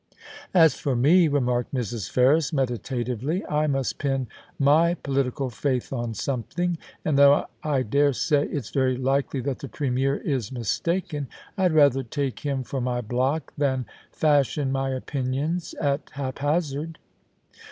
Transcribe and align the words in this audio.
* 0.33 0.53
As 0.65 0.73
for 0.79 0.95
me,' 0.95 1.27
remarked 1.27 1.75
Mrs. 1.75 2.09
Ferris, 2.09 2.51
meditatively, 2.51 3.45
* 3.45 3.45
I 3.45 3.67
must 3.67 3.99
pin 3.99 4.25
my 4.57 4.95
political 4.95 5.51
faith 5.51 5.93
on 5.93 6.15
something; 6.15 6.79
and 7.05 7.19
though 7.19 7.45
I 7.63 7.83
dare 7.83 8.11
say 8.13 8.45
it's 8.47 8.71
very 8.71 8.97
likely 8.97 9.41
that 9.41 9.59
the 9.59 9.67
Premier 9.67 10.15
is 10.17 10.51
mistaken, 10.51 11.27
I'd 11.55 11.73
rather 11.73 12.01
take 12.01 12.39
him 12.39 12.63
for 12.63 12.81
my 12.81 13.01
block 13.01 13.53
than 13.59 13.85
fashion 14.11 14.71
my 14.71 14.89
opinions 14.89 15.75
at 15.75 16.09
haphazard.' 16.15 16.97